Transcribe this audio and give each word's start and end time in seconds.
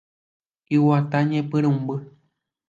Iguata 0.75 1.17
ñepyrũmby. 1.29 1.95